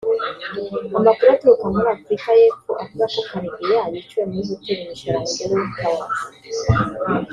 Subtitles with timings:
[0.97, 6.19] Amakuru aturuka muri Afurika y’Epfo avuga ko Karegeya yiciwe muri Hoteli Michelangelo Towers